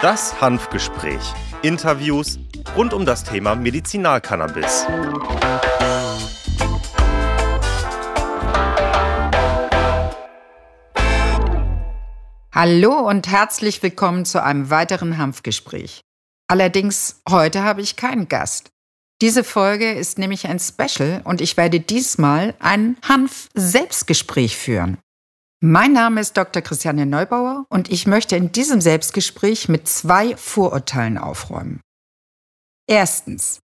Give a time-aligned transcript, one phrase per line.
[0.00, 1.20] Das Hanfgespräch.
[1.62, 2.38] Interviews
[2.76, 4.86] rund um das Thema Medizinalcannabis.
[12.54, 16.00] Hallo und herzlich willkommen zu einem weiteren Hanfgespräch.
[16.46, 18.70] Allerdings heute habe ich keinen Gast.
[19.20, 24.96] Diese Folge ist nämlich ein Special und ich werde diesmal ein Hanf-Selbstgespräch führen.
[25.62, 26.62] Mein Name ist Dr.
[26.62, 31.82] Christiane Neubauer und ich möchte in diesem Selbstgespräch mit zwei Vorurteilen aufräumen.
[32.88, 33.60] Erstens.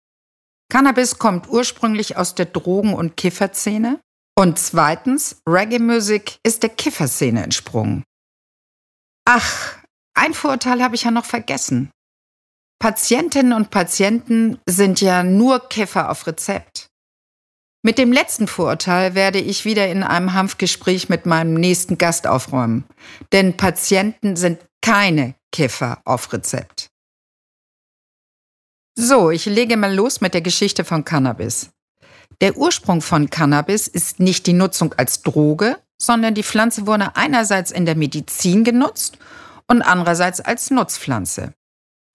[0.71, 3.99] Cannabis kommt ursprünglich aus der Drogen- und Kifferszene.
[4.35, 8.03] Und zweitens, Reggae-Musik ist der Kifferszene entsprungen.
[9.25, 9.77] Ach,
[10.15, 11.91] ein Vorurteil habe ich ja noch vergessen.
[12.83, 16.89] Patientinnen und Patienten sind ja nur Kiffer auf Rezept.
[17.81, 22.83] Mit dem letzten Vorurteil werde ich wieder in einem Hanfgespräch mit meinem nächsten Gast aufräumen.
[23.31, 26.89] Denn Patienten sind keine Kiffer auf Rezept.
[28.99, 31.69] So, ich lege mal los mit der Geschichte von Cannabis.
[32.41, 37.71] Der Ursprung von Cannabis ist nicht die Nutzung als Droge, sondern die Pflanze wurde einerseits
[37.71, 39.19] in der Medizin genutzt
[39.69, 41.53] und andererseits als Nutzpflanze.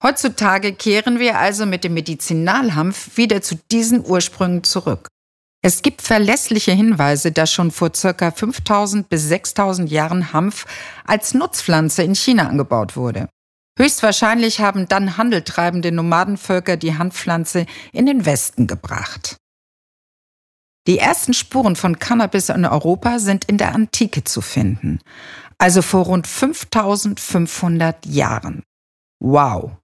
[0.01, 5.09] Heutzutage kehren wir also mit dem Medizinalhanf wieder zu diesen Ursprüngen zurück.
[5.61, 8.31] Es gibt verlässliche Hinweise, dass schon vor ca.
[8.31, 10.65] 5000 bis 6000 Jahren Hanf
[11.05, 13.27] als Nutzpflanze in China angebaut wurde.
[13.77, 19.35] Höchstwahrscheinlich haben dann handeltreibende Nomadenvölker die Hanfpflanze in den Westen gebracht.
[20.87, 24.99] Die ersten Spuren von Cannabis in Europa sind in der Antike zu finden,
[25.57, 28.63] also vor rund 5500 Jahren.
[29.21, 29.78] Wow!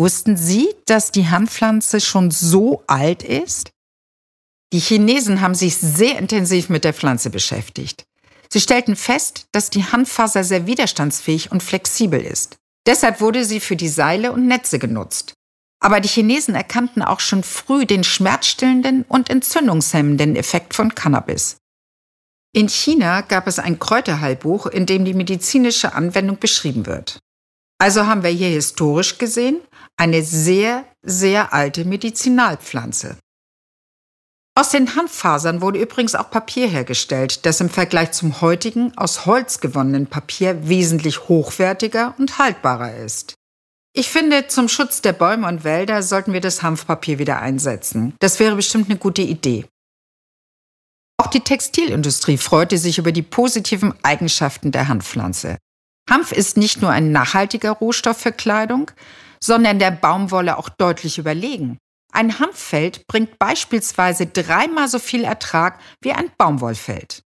[0.00, 3.68] Wussten Sie, dass die Hanfpflanze schon so alt ist?
[4.72, 8.04] Die Chinesen haben sich sehr intensiv mit der Pflanze beschäftigt.
[8.48, 12.56] Sie stellten fest, dass die Hanffaser sehr widerstandsfähig und flexibel ist.
[12.86, 15.34] Deshalb wurde sie für die Seile und Netze genutzt.
[15.80, 21.58] Aber die Chinesen erkannten auch schon früh den schmerzstillenden und entzündungshemmenden Effekt von Cannabis.
[22.54, 27.18] In China gab es ein Kräuterheilbuch, in dem die medizinische Anwendung beschrieben wird.
[27.78, 29.60] Also haben wir hier historisch gesehen
[29.96, 33.16] eine sehr, sehr alte Medizinalpflanze.
[34.56, 39.60] Aus den Hanffasern wurde übrigens auch Papier hergestellt, das im Vergleich zum heutigen aus Holz
[39.60, 43.34] gewonnenen Papier wesentlich hochwertiger und haltbarer ist.
[43.92, 48.14] Ich finde, zum Schutz der Bäume und Wälder sollten wir das Hanfpapier wieder einsetzen.
[48.20, 49.66] Das wäre bestimmt eine gute Idee.
[51.16, 55.58] Auch die Textilindustrie freute sich über die positiven Eigenschaften der Hanfpflanze.
[56.08, 58.90] Hanf ist nicht nur ein nachhaltiger Rohstoff für Kleidung,
[59.42, 61.78] sondern der Baumwolle auch deutlich überlegen.
[62.12, 67.22] Ein Hanffeld bringt beispielsweise dreimal so viel Ertrag wie ein Baumwollfeld.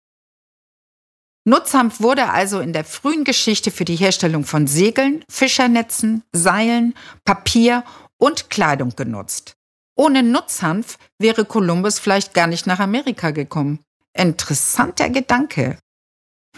[1.45, 7.85] Nutzhanf wurde also in der frühen Geschichte für die Herstellung von Segeln, Fischernetzen, Seilen, Papier
[8.17, 9.57] und Kleidung genutzt.
[9.97, 13.81] Ohne Nutzhanf wäre Kolumbus vielleicht gar nicht nach Amerika gekommen.
[14.15, 15.79] Interessanter Gedanke.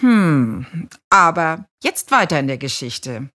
[0.01, 3.31] Hm, aber jetzt weiter in der Geschichte.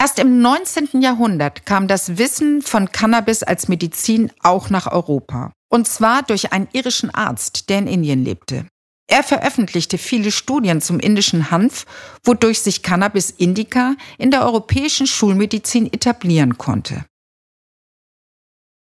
[0.00, 1.02] Erst im 19.
[1.02, 5.52] Jahrhundert kam das Wissen von Cannabis als Medizin auch nach Europa.
[5.68, 8.66] Und zwar durch einen irischen Arzt, der in Indien lebte.
[9.10, 11.84] Er veröffentlichte viele Studien zum indischen Hanf,
[12.24, 17.04] wodurch sich Cannabis indica in der europäischen Schulmedizin etablieren konnte.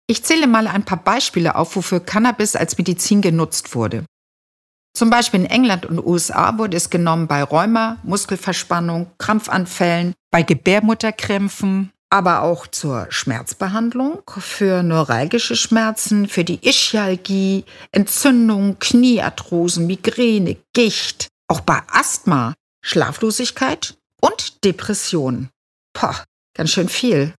[0.07, 4.03] Ich zähle mal ein paar Beispiele auf, wofür Cannabis als Medizin genutzt wurde.
[4.95, 11.91] Zum Beispiel in England und USA wurde es genommen bei Rheuma, Muskelverspannung, Krampfanfällen, bei Gebärmutterkrämpfen,
[12.11, 21.61] aber auch zur Schmerzbehandlung, für neuralgische Schmerzen, für die Ischialgie, Entzündung, Kniearthrosen, Migräne, Gicht, auch
[21.61, 22.53] bei Asthma,
[22.85, 25.49] Schlaflosigkeit und Depression.
[25.93, 26.13] Poh,
[26.55, 27.33] ganz schön viel.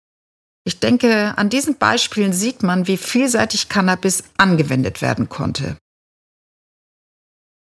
[0.66, 5.76] Ich denke, an diesen Beispielen sieht man, wie vielseitig Cannabis angewendet werden konnte.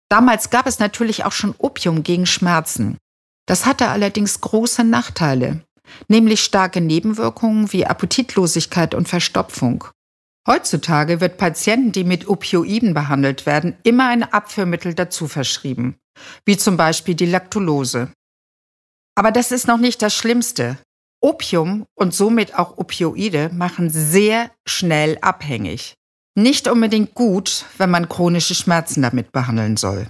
[0.08, 2.98] Damals gab es natürlich auch schon Opium gegen Schmerzen.
[3.46, 5.62] Das hatte allerdings große Nachteile,
[6.08, 9.84] nämlich starke Nebenwirkungen wie Appetitlosigkeit und Verstopfung.
[10.48, 15.96] Heutzutage wird Patienten, die mit Opioiden behandelt werden, immer ein Abführmittel dazu verschrieben,
[16.44, 18.12] wie zum Beispiel die Lactulose.
[19.16, 20.78] Aber das ist noch nicht das Schlimmste.
[21.20, 25.96] Opium und somit auch Opioide machen sehr schnell abhängig
[26.36, 30.08] nicht unbedingt gut, wenn man chronische Schmerzen damit behandeln soll.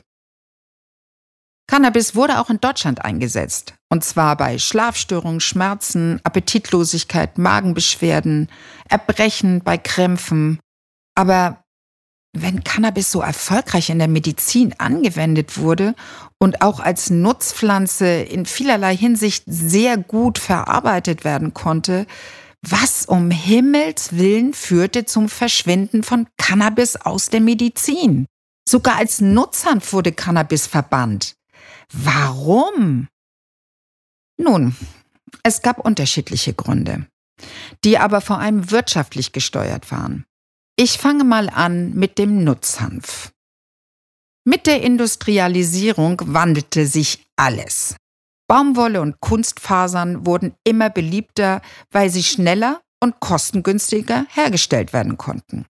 [1.69, 8.49] Cannabis wurde auch in Deutschland eingesetzt, und zwar bei Schlafstörungen, Schmerzen, Appetitlosigkeit, Magenbeschwerden,
[8.89, 10.61] Erbrechen, bei Krämpfen.
[11.17, 11.65] Aber
[12.33, 15.95] wenn Cannabis so erfolgreich in der Medizin angewendet wurde
[16.39, 22.07] und auch als Nutzpflanze in vielerlei Hinsicht sehr gut verarbeitet werden konnte,
[22.63, 28.27] was um Himmels willen führte zum Verschwinden von Cannabis aus der Medizin?
[28.69, 31.37] Sogar als Nutzhanf wurde Cannabis verbannt.
[31.93, 33.09] Warum?
[34.39, 34.77] Nun,
[35.43, 37.07] es gab unterschiedliche Gründe,
[37.85, 40.25] die aber vor allem wirtschaftlich gesteuert waren.
[40.77, 43.33] Ich fange mal an mit dem Nutzhanf.
[44.45, 47.97] Mit der Industrialisierung wandelte sich alles.
[48.49, 55.67] Baumwolle und Kunstfasern wurden immer beliebter, weil sie schneller und kostengünstiger hergestellt werden konnten.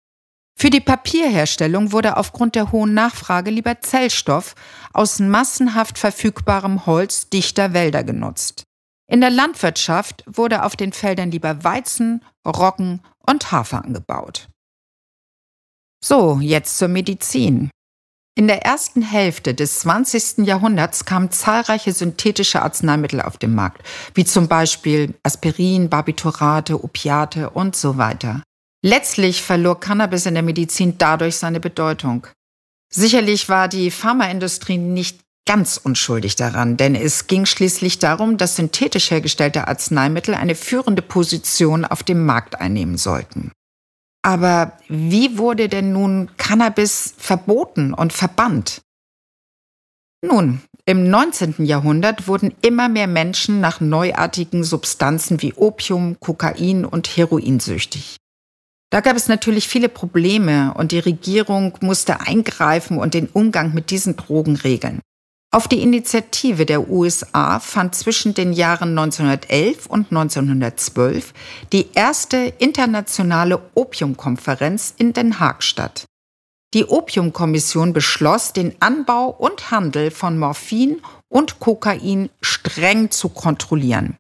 [0.56, 4.54] Für die Papierherstellung wurde aufgrund der hohen Nachfrage lieber Zellstoff
[4.92, 8.64] aus massenhaft verfügbarem Holz dichter Wälder genutzt.
[9.10, 14.48] In der Landwirtschaft wurde auf den Feldern lieber Weizen, Roggen und Hafer angebaut.
[16.02, 17.70] So, jetzt zur Medizin.
[18.36, 20.38] In der ersten Hälfte des 20.
[20.38, 27.76] Jahrhunderts kamen zahlreiche synthetische Arzneimittel auf den Markt, wie zum Beispiel Aspirin, Barbiturate, Opiate und
[27.76, 28.42] so weiter.
[28.82, 32.26] Letztlich verlor Cannabis in der Medizin dadurch seine Bedeutung.
[32.92, 39.12] Sicherlich war die Pharmaindustrie nicht ganz unschuldig daran, denn es ging schließlich darum, dass synthetisch
[39.12, 43.52] hergestellte Arzneimittel eine führende Position auf dem Markt einnehmen sollten.
[44.24, 48.80] Aber wie wurde denn nun Cannabis verboten und verbannt?
[50.22, 51.56] Nun, im 19.
[51.66, 58.16] Jahrhundert wurden immer mehr Menschen nach neuartigen Substanzen wie Opium, Kokain und Heroin süchtig.
[58.88, 63.90] Da gab es natürlich viele Probleme und die Regierung musste eingreifen und den Umgang mit
[63.90, 65.00] diesen Drogen regeln.
[65.54, 71.32] Auf die Initiative der USA fand zwischen den Jahren 1911 und 1912
[71.72, 76.06] die erste internationale Opiumkonferenz in Den Haag statt.
[76.74, 84.16] Die Opiumkommission beschloss, den Anbau und Handel von Morphin und Kokain streng zu kontrollieren.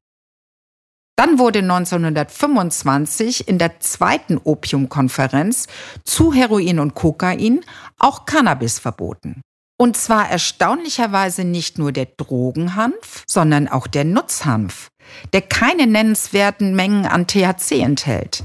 [1.16, 5.66] Dann wurde 1925 in der zweiten Opiumkonferenz
[6.04, 7.64] zu Heroin und Kokain
[7.98, 9.42] auch Cannabis verboten.
[9.84, 14.88] Und zwar erstaunlicherweise nicht nur der Drogenhanf, sondern auch der Nutzhanf,
[15.34, 18.44] der keine nennenswerten Mengen an THC enthält.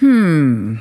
[0.00, 0.80] Hm,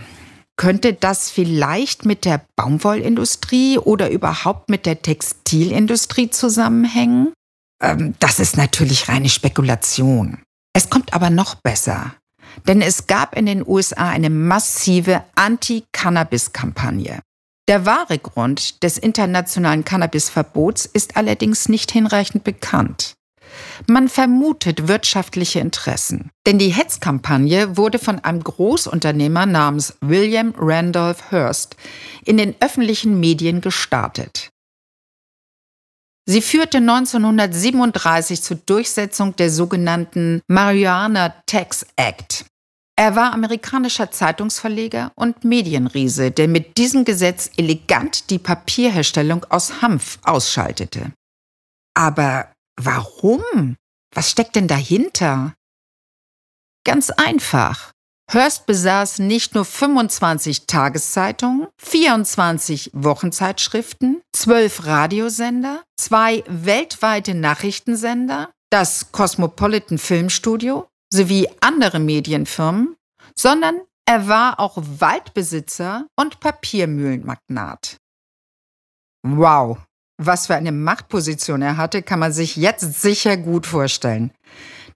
[0.56, 7.34] könnte das vielleicht mit der Baumwollindustrie oder überhaupt mit der Textilindustrie zusammenhängen?
[7.80, 10.42] Ähm, das ist natürlich reine Spekulation.
[10.74, 12.16] Es kommt aber noch besser.
[12.68, 17.20] Denn es gab in den USA eine massive Anti-Cannabis-Kampagne.
[17.68, 23.16] Der wahre Grund des internationalen Cannabisverbots ist allerdings nicht hinreichend bekannt.
[23.88, 31.76] Man vermutet wirtschaftliche Interessen, denn die Hetzkampagne wurde von einem Großunternehmer namens William Randolph Hearst
[32.24, 34.50] in den öffentlichen Medien gestartet.
[36.30, 42.46] Sie führte 1937 zur Durchsetzung der sogenannten Marijuana Tax Act,
[42.98, 50.18] er war amerikanischer Zeitungsverleger und Medienriese, der mit diesem Gesetz elegant die Papierherstellung aus Hanf
[50.24, 51.14] ausschaltete.
[51.94, 53.76] Aber warum?
[54.16, 55.54] Was steckt denn dahinter?
[56.86, 57.92] Ganz einfach.
[58.32, 69.98] Hearst besaß nicht nur 25 Tageszeitungen, 24 Wochenzeitschriften, 12 Radiosender, zwei weltweite Nachrichtensender, das Cosmopolitan
[69.98, 72.96] Filmstudio, sowie andere Medienfirmen,
[73.36, 77.98] sondern er war auch Waldbesitzer und Papiermühlenmagnat.
[79.24, 79.80] Wow,
[80.18, 84.32] was für eine Machtposition er hatte, kann man sich jetzt sicher gut vorstellen.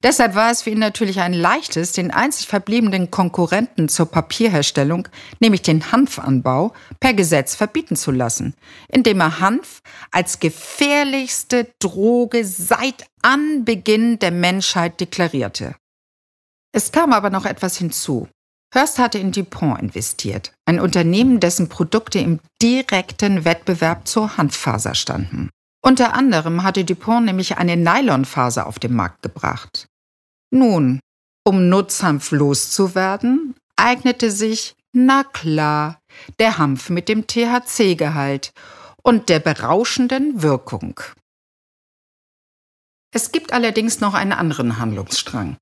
[0.03, 5.08] Deshalb war es für ihn natürlich ein leichtes, den einzig verbliebenen Konkurrenten zur Papierherstellung,
[5.39, 8.56] nämlich den Hanfanbau, per Gesetz verbieten zu lassen,
[8.88, 15.75] indem er Hanf als gefährlichste Droge seit Anbeginn der Menschheit deklarierte.
[16.71, 18.29] Es kam aber noch etwas hinzu.
[18.73, 25.49] Hearst hatte in DuPont investiert, ein Unternehmen, dessen Produkte im direkten Wettbewerb zur Hanffaser standen.
[25.83, 29.87] Unter anderem hatte DuPont nämlich eine Nylonfaser auf den Markt gebracht.
[30.51, 31.01] Nun,
[31.43, 35.99] um Nutzhanf loszuwerden, eignete sich, na klar,
[36.39, 38.51] der Hanf mit dem THC-Gehalt
[39.03, 40.99] und der berauschenden Wirkung.
[43.13, 45.57] Es gibt allerdings noch einen anderen Handlungsstrang.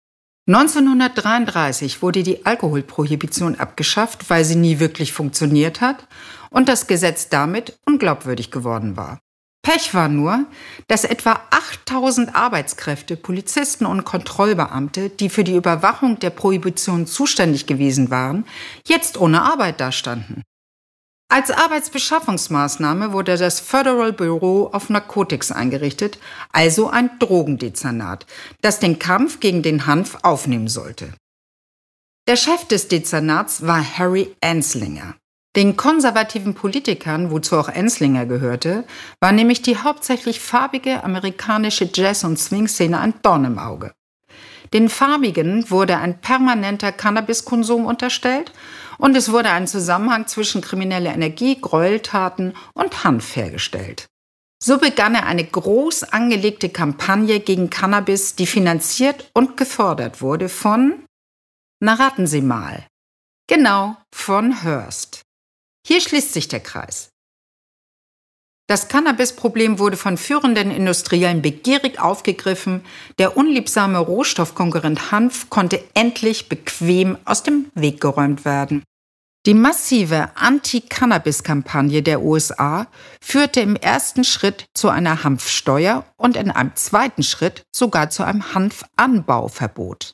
[0.50, 6.08] 1933 wurde die Alkoholprohibition abgeschafft, weil sie nie wirklich funktioniert hat
[6.50, 9.20] und das Gesetz damit unglaubwürdig geworden war.
[9.62, 10.46] Pech war nur,
[10.88, 18.10] dass etwa 8000 Arbeitskräfte, Polizisten und Kontrollbeamte, die für die Überwachung der Prohibition zuständig gewesen
[18.10, 18.46] waren,
[18.88, 20.42] jetzt ohne Arbeit dastanden.
[21.32, 26.18] Als Arbeitsbeschaffungsmaßnahme wurde das Federal Bureau of Narcotics eingerichtet,
[26.52, 28.26] also ein Drogendezernat,
[28.62, 31.14] das den Kampf gegen den Hanf aufnehmen sollte.
[32.28, 35.16] Der Chef des Dezernats war Harry Anslinger.
[35.56, 38.86] Den konservativen Politikern, wozu auch Enslinger gehörte,
[39.20, 43.94] war nämlich die hauptsächlich farbige amerikanische Jazz- und Swing-Szene ein Dorn im Auge.
[44.74, 48.52] Den Farbigen wurde ein permanenter Cannabiskonsum unterstellt
[49.00, 54.06] und es wurde ein Zusammenhang zwischen krimineller Energie, Gräueltaten und Hanf hergestellt.
[54.62, 61.06] So begann er eine groß angelegte Kampagne gegen Cannabis, die finanziert und gefordert wurde von,
[61.80, 62.86] na raten Sie mal,
[63.48, 65.22] genau, von Hearst.
[65.88, 67.10] Hier schließt sich der Kreis.
[68.68, 72.86] Das Cannabis-Problem wurde von führenden Industriellen begierig aufgegriffen.
[73.18, 78.84] Der unliebsame Rohstoffkonkurrent Hanf konnte endlich bequem aus dem Weg geräumt werden.
[79.46, 82.88] Die massive Anti-Cannabis-Kampagne der USA
[83.22, 88.54] führte im ersten Schritt zu einer Hanfsteuer und in einem zweiten Schritt sogar zu einem
[88.54, 90.14] Hanfanbauverbot.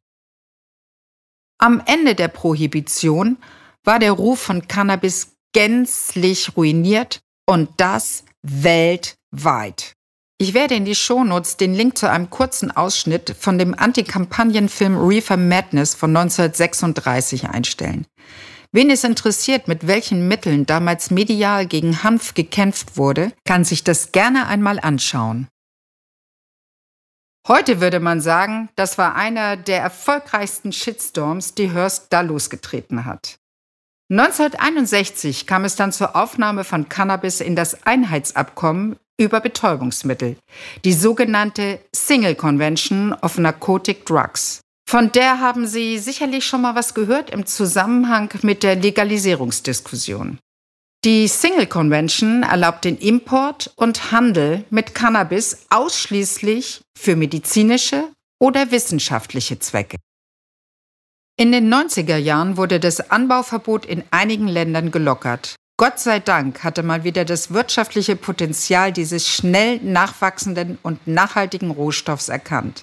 [1.57, 3.37] Am Ende der Prohibition
[3.83, 9.93] war der Ruf von Cannabis gänzlich ruiniert und das weltweit.
[10.37, 15.37] Ich werde in die Shownotes den Link zu einem kurzen Ausschnitt von dem Anti-Kampagnen-Film Reefer
[15.37, 18.05] Madness von 1936 einstellen.
[18.71, 24.11] Wen es interessiert, mit welchen Mitteln damals medial gegen Hanf gekämpft wurde, kann sich das
[24.11, 25.47] gerne einmal anschauen.
[27.47, 33.37] Heute würde man sagen, das war einer der erfolgreichsten Shitstorms, die Hearst da losgetreten hat.
[34.11, 40.37] 1961 kam es dann zur Aufnahme von Cannabis in das Einheitsabkommen über Betäubungsmittel,
[40.83, 44.61] die sogenannte Single Convention of Narcotic Drugs.
[44.95, 50.39] Von der haben Sie sicherlich schon mal was gehört im Zusammenhang mit der Legalisierungsdiskussion.
[51.03, 58.07] Die Single Convention erlaubt den Import und Handel mit Cannabis ausschließlich für medizinische
[58.39, 59.97] oder wissenschaftliche Zwecke.
[61.37, 65.55] In den 90er Jahren wurde das Anbauverbot in einigen Ländern gelockert.
[65.75, 72.29] Gott sei Dank hatte mal wieder das wirtschaftliche Potenzial dieses schnell nachwachsenden und nachhaltigen Rohstoffs
[72.29, 72.79] erkannt.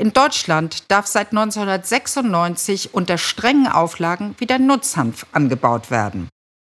[0.00, 6.30] In Deutschland darf seit 1996 unter strengen Auflagen wieder Nutzhanf angebaut werden.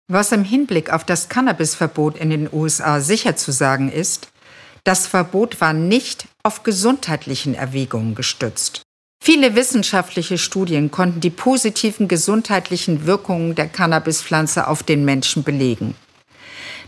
[0.07, 4.27] Was im Hinblick auf das Cannabisverbot in den USA sicher zu sagen ist,
[4.83, 8.83] das Verbot war nicht auf gesundheitlichen Erwägungen gestützt.
[9.23, 15.95] Viele wissenschaftliche Studien konnten die positiven gesundheitlichen Wirkungen der Cannabispflanze auf den Menschen belegen.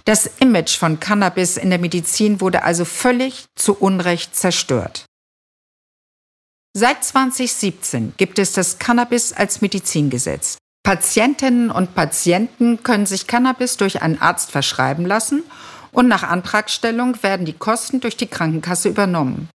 [0.06, 5.07] Das Image von Cannabis in der Medizin wurde also völlig zu Unrecht zerstört.
[6.80, 10.60] Seit 2017 gibt es das Cannabis als Medizingesetz.
[10.84, 15.42] Patientinnen und Patienten können sich Cannabis durch einen Arzt verschreiben lassen
[15.92, 19.50] und nach Antragstellung werden die Kosten durch die Krankenkasse übernommen.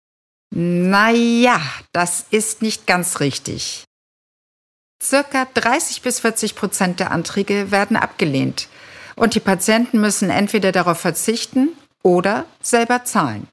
[0.49, 1.61] Naja,
[1.91, 3.83] das ist nicht ganz richtig.
[4.99, 8.67] Circa 30 bis 40 Prozent der Anträge werden abgelehnt
[9.15, 11.69] und die Patienten müssen entweder darauf verzichten
[12.01, 13.47] oder selber zahlen.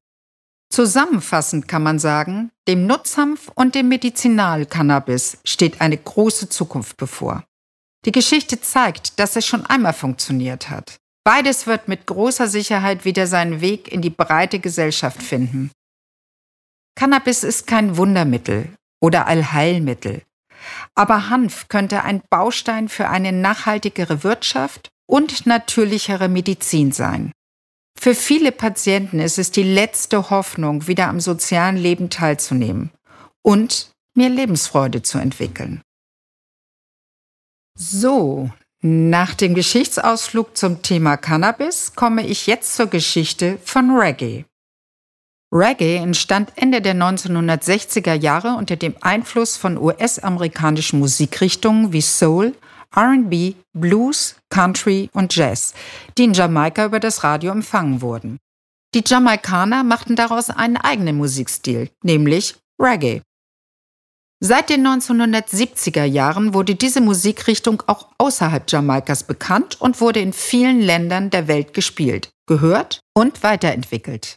[0.70, 7.44] Zusammenfassend kann man sagen, dem Nutzhanf und dem Medizinalcannabis steht eine große Zukunft bevor.
[8.04, 10.98] Die Geschichte zeigt, dass es schon einmal funktioniert hat.
[11.24, 15.70] Beides wird mit großer Sicherheit wieder seinen Weg in die breite Gesellschaft finden.
[16.94, 20.22] Cannabis ist kein Wundermittel oder Allheilmittel,
[20.94, 27.32] aber Hanf könnte ein Baustein für eine nachhaltigere Wirtschaft und natürlichere Medizin sein.
[28.00, 32.90] Für viele Patienten ist es die letzte Hoffnung, wieder am sozialen Leben teilzunehmen
[33.42, 35.82] und mehr Lebensfreude zu entwickeln.
[37.76, 38.50] So,
[38.82, 44.44] nach dem Geschichtsausflug zum Thema Cannabis komme ich jetzt zur Geschichte von Reggae.
[45.50, 52.54] Reggae entstand Ende der 1960er Jahre unter dem Einfluss von US-amerikanischen Musikrichtungen wie Soul,
[52.96, 55.74] RB, Blues, Country und Jazz,
[56.16, 58.38] die in Jamaika über das Radio empfangen wurden.
[58.94, 63.22] Die Jamaikaner machten daraus einen eigenen Musikstil, nämlich Reggae.
[64.40, 70.80] Seit den 1970er Jahren wurde diese Musikrichtung auch außerhalb Jamaikas bekannt und wurde in vielen
[70.80, 74.36] Ländern der Welt gespielt, gehört und weiterentwickelt.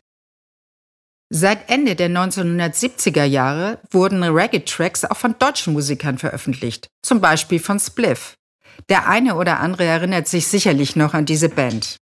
[1.34, 7.80] Seit Ende der 1970er Jahre wurden Reggae-Tracks auch von deutschen Musikern veröffentlicht, zum Beispiel von
[7.80, 8.34] Spliff.
[8.90, 11.98] Der eine oder andere erinnert sich sicherlich noch an diese Band.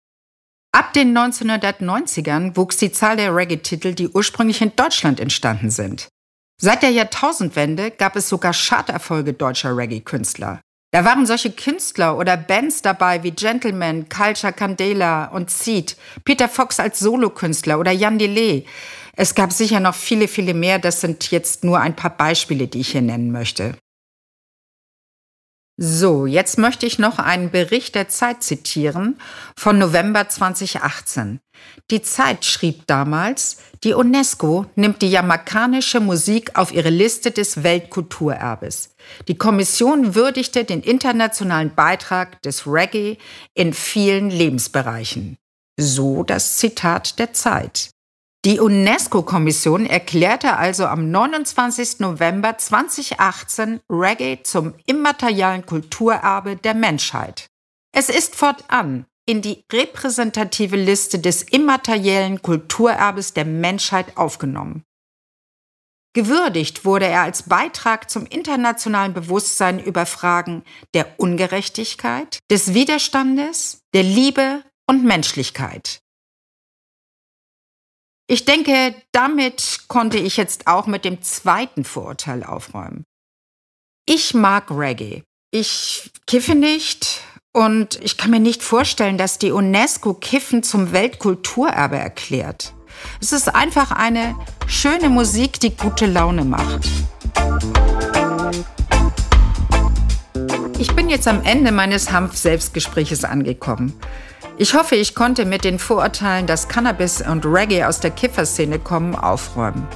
[0.71, 6.07] Ab den 1990ern wuchs die Zahl der Reggae-Titel, die ursprünglich in Deutschland entstanden sind.
[6.61, 10.61] Seit der Jahrtausendwende gab es sogar Charterfolge deutscher Reggae-Künstler.
[10.91, 15.95] Da waren solche Künstler oder Bands dabei wie Gentleman, Culture Candela und Seed,
[16.25, 18.65] Peter Fox als Solokünstler oder Jan Delay.
[19.15, 20.79] Es gab sicher noch viele, viele mehr.
[20.79, 23.75] Das sind jetzt nur ein paar Beispiele, die ich hier nennen möchte.
[25.81, 29.17] So, jetzt möchte ich noch einen Bericht der Zeit zitieren
[29.55, 31.39] von November 2018.
[31.89, 38.93] Die Zeit schrieb damals, die UNESCO nimmt die jamaicanische Musik auf ihre Liste des Weltkulturerbes.
[39.29, 43.17] Die Kommission würdigte den internationalen Beitrag des Reggae
[43.53, 45.37] in vielen Lebensbereichen.
[45.79, 47.91] So das Zitat der Zeit.
[48.49, 51.99] Die UNESCO-Kommission erklärte also am 29.
[51.99, 57.45] November 2018 Reggae zum immaterialen Kulturerbe der Menschheit.
[57.95, 64.81] Es ist fortan in die repräsentative Liste des immateriellen Kulturerbes der Menschheit aufgenommen.
[66.15, 70.63] Gewürdigt wurde er als Beitrag zum internationalen Bewusstsein über Fragen
[70.95, 76.01] der Ungerechtigkeit, des Widerstandes, der Liebe und Menschlichkeit.
[78.31, 83.03] Ich denke, damit konnte ich jetzt auch mit dem zweiten Vorurteil aufräumen.
[84.05, 85.23] Ich mag Reggae.
[85.49, 87.21] Ich kiffe nicht
[87.53, 92.75] und ich kann mir nicht vorstellen, dass die UNESCO Kiffen zum Weltkulturerbe erklärt.
[93.19, 94.35] Es ist einfach eine
[94.67, 96.87] schöne Musik, die gute Laune macht.
[100.77, 103.99] Ich bin jetzt am Ende meines Hanf-Selbstgespräches angekommen.
[104.61, 109.15] Ich hoffe, ich konnte mit den Vorurteilen, dass Cannabis und Reggae aus der Kifferszene kommen,
[109.15, 109.87] aufräumen.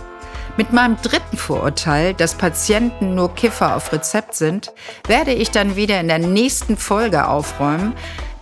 [0.56, 4.72] Mit meinem dritten Vorurteil, dass Patienten nur Kiffer auf Rezept sind,
[5.06, 7.94] werde ich dann wieder in der nächsten Folge aufräumen,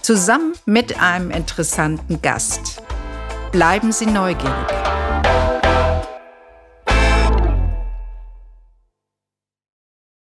[0.03, 2.83] zusammen mit einem interessanten Gast.
[3.51, 5.00] Bleiben Sie neugierig.